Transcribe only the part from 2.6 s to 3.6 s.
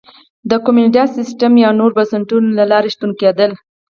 لارې شتمن کېدل